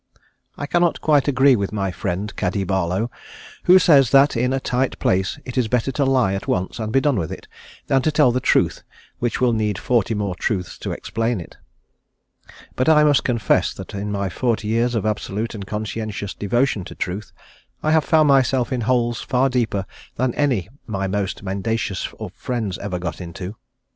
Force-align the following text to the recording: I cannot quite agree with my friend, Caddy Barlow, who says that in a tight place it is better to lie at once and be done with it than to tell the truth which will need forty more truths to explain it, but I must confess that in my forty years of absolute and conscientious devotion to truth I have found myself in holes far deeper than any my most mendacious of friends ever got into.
I 0.57 0.65
cannot 0.65 0.99
quite 0.99 1.27
agree 1.27 1.55
with 1.55 1.71
my 1.71 1.91
friend, 1.91 2.35
Caddy 2.35 2.63
Barlow, 2.63 3.11
who 3.65 3.77
says 3.77 4.09
that 4.09 4.35
in 4.35 4.51
a 4.51 4.59
tight 4.59 4.97
place 4.97 5.37
it 5.45 5.59
is 5.59 5.67
better 5.67 5.91
to 5.91 6.05
lie 6.05 6.33
at 6.33 6.47
once 6.47 6.79
and 6.79 6.91
be 6.91 6.99
done 6.99 7.17
with 7.19 7.31
it 7.31 7.47
than 7.85 8.01
to 8.01 8.11
tell 8.11 8.31
the 8.31 8.39
truth 8.39 8.81
which 9.19 9.39
will 9.39 9.53
need 9.53 9.77
forty 9.77 10.15
more 10.15 10.33
truths 10.33 10.79
to 10.79 10.91
explain 10.91 11.39
it, 11.39 11.55
but 12.75 12.89
I 12.89 13.03
must 13.03 13.23
confess 13.23 13.75
that 13.75 13.93
in 13.93 14.11
my 14.11 14.27
forty 14.27 14.67
years 14.69 14.95
of 14.95 15.05
absolute 15.05 15.53
and 15.53 15.67
conscientious 15.67 16.33
devotion 16.33 16.83
to 16.85 16.95
truth 16.95 17.31
I 17.83 17.91
have 17.91 18.03
found 18.03 18.27
myself 18.27 18.73
in 18.73 18.81
holes 18.81 19.21
far 19.21 19.49
deeper 19.49 19.85
than 20.15 20.33
any 20.33 20.67
my 20.87 21.05
most 21.05 21.43
mendacious 21.43 22.11
of 22.19 22.33
friends 22.33 22.79
ever 22.79 22.97
got 22.97 23.21
into. 23.21 23.55